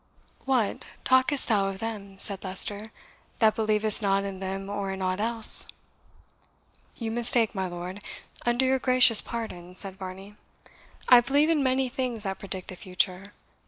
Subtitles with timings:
[0.45, 2.91] "What, talkest thou of them," said Leicester,
[3.37, 5.67] "that believest not in them or in aught else?"
[6.95, 8.03] "You mistake, my lord,
[8.43, 10.37] under your gracious pardon," said Varney;
[11.07, 13.33] "I believe in many things that predict the future.